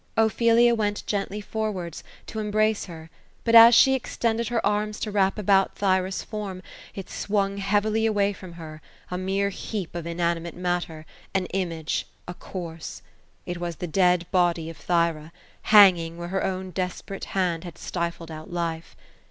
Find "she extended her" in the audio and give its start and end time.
3.75-4.65